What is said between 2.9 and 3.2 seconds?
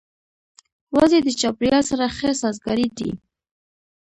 دي